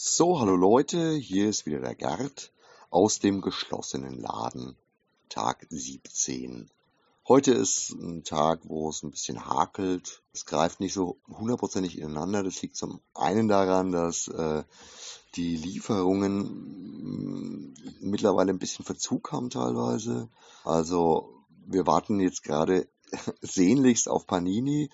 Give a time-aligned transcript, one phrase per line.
[0.00, 2.52] So, hallo Leute, hier ist wieder der Gerd
[2.88, 4.76] aus dem geschlossenen Laden,
[5.28, 6.70] Tag 17.
[7.26, 10.22] Heute ist ein Tag, wo es ein bisschen hakelt.
[10.32, 12.44] Es greift nicht so hundertprozentig ineinander.
[12.44, 14.62] Das liegt zum einen daran, dass äh,
[15.34, 16.46] die Lieferungen
[18.00, 20.28] mittlerweile ein bisschen Verzug haben teilweise.
[20.62, 22.86] Also wir warten jetzt gerade
[23.40, 24.90] sehnlichst auf Panini.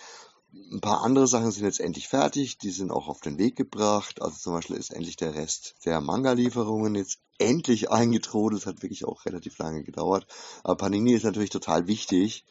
[0.71, 4.23] Ein paar andere Sachen sind jetzt endlich fertig, die sind auch auf den Weg gebracht.
[4.23, 8.63] Also zum Beispiel ist endlich der Rest der Manga-Lieferungen jetzt endlich eingetrudelt.
[8.63, 10.27] Das hat wirklich auch relativ lange gedauert.
[10.63, 12.45] Aber Panini ist natürlich total wichtig,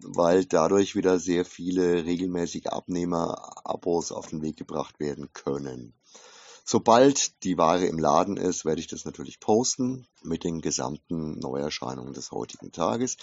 [0.00, 5.94] weil dadurch wieder sehr viele regelmäßige Abnehmer-Abos auf den Weg gebracht werden können.
[6.68, 12.12] Sobald die Ware im Laden ist, werde ich das natürlich posten mit den gesamten Neuerscheinungen
[12.12, 13.16] des heutigen Tages.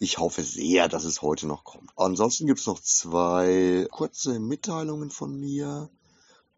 [0.00, 1.90] Ich hoffe sehr, dass es heute noch kommt.
[1.96, 5.90] Ansonsten gibt es noch zwei kurze Mitteilungen von mir.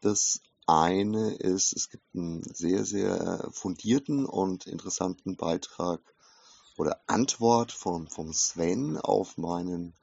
[0.02, 6.00] Das eine ist, es gibt einen sehr, sehr fundierten und interessanten Beitrag
[6.76, 9.94] oder Antwort von, vom Sven auf meinen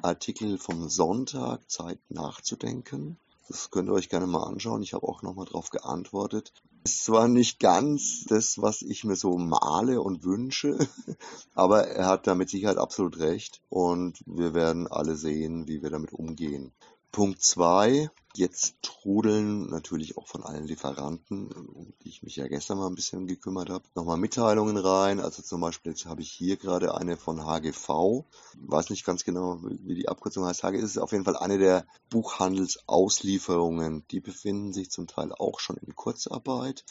[0.00, 3.18] Artikel vom Sonntag Zeit nachzudenken.
[3.48, 4.82] Das könnt ihr euch gerne mal anschauen.
[4.82, 6.52] Ich habe auch nochmal drauf geantwortet.
[6.84, 10.78] Ist zwar nicht ganz das, was ich mir so male und wünsche,
[11.54, 15.90] aber er hat da mit Sicherheit absolut recht und wir werden alle sehen, wie wir
[15.90, 16.72] damit umgehen.
[17.10, 22.78] Punkt zwei, jetzt trudeln natürlich auch von allen Lieferanten, um die ich mich ja gestern
[22.78, 25.20] mal ein bisschen gekümmert habe, nochmal Mitteilungen rein.
[25.20, 28.24] Also zum Beispiel jetzt habe ich hier gerade eine von HGV.
[28.60, 30.62] Weiß nicht ganz genau, wie die Abkürzung heißt.
[30.62, 34.04] HGV ist auf jeden Fall eine der Buchhandelsauslieferungen.
[34.10, 36.84] Die befinden sich zum Teil auch schon in Kurzarbeit,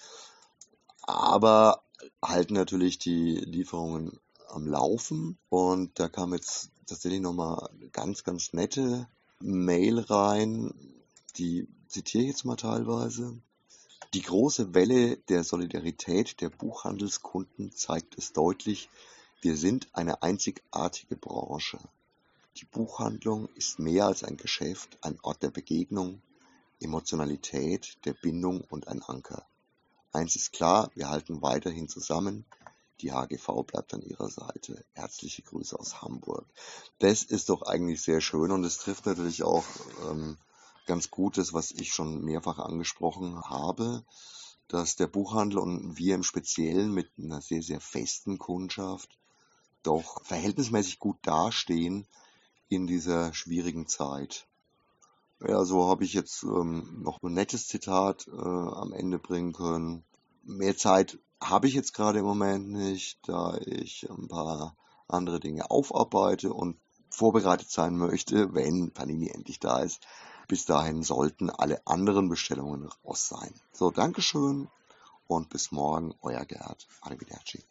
[1.01, 1.83] aber
[2.21, 5.37] halten natürlich die Lieferungen am Laufen.
[5.49, 9.07] Und da kam jetzt tatsächlich nochmal ganz, ganz nette
[9.39, 10.73] Mail rein,
[11.37, 13.39] die zitiere ich jetzt mal teilweise.
[14.13, 18.89] Die große Welle der Solidarität der Buchhandelskunden zeigt es deutlich,
[19.41, 21.77] wir sind eine einzigartige Branche.
[22.57, 26.21] Die Buchhandlung ist mehr als ein Geschäft, ein Ort der Begegnung,
[26.79, 29.45] Emotionalität, der Bindung und ein Anker.
[30.11, 32.45] Eins ist klar, wir halten weiterhin zusammen,
[33.01, 34.83] die HGV bleibt an ihrer Seite.
[34.93, 36.45] Herzliche Grüße aus Hamburg.
[36.97, 39.65] Das ist doch eigentlich sehr schön und es trifft natürlich auch
[40.09, 40.37] ähm,
[40.87, 44.03] ganz gut das, was ich schon mehrfach angesprochen habe,
[44.67, 49.17] dass der Buchhandel und wir im Speziellen mit einer sehr, sehr festen Kundschaft
[49.83, 52.07] doch verhältnismäßig gut dastehen
[52.67, 54.47] in dieser schwierigen Zeit.
[55.39, 60.03] Ja, so habe ich jetzt ähm, noch ein nettes Zitat äh, am Ende bringen können.
[60.43, 64.75] Mehr Zeit habe ich jetzt gerade im Moment nicht, da ich ein paar
[65.07, 70.05] andere Dinge aufarbeite und vorbereitet sein möchte, wenn Panini endlich da ist.
[70.47, 73.53] Bis dahin sollten alle anderen Bestellungen raus sein.
[73.73, 74.69] So, Dankeschön
[75.27, 76.87] und bis morgen, euer Gerd.
[77.01, 77.63] Arrivederci.